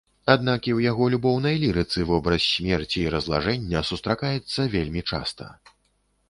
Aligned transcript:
Аднак 0.33 0.61
і 0.69 0.71
ў 0.77 0.93
яго 0.93 1.09
любоўнай 1.13 1.59
лірыцы 1.63 2.05
вобраз 2.11 2.47
смерці 2.55 2.97
і 3.03 3.11
разлажэння 3.17 3.85
сустракаецца 3.91 4.67
вельмі 4.79 5.01
часта. 5.13 5.53